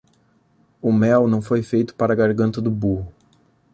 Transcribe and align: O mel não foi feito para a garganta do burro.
O 0.81 0.91
mel 0.91 1.27
não 1.27 1.43
foi 1.43 1.61
feito 1.61 1.93
para 1.93 2.13
a 2.13 2.15
garganta 2.15 2.59
do 2.59 2.71
burro. 2.71 3.13